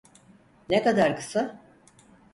Ne 0.69 0.83
kadar 0.83 1.15
kısa? 1.17 1.59